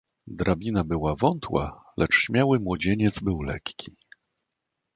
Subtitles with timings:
[0.27, 3.95] "Drabina była wątła, lecz śmiały młodzieniec był lekki."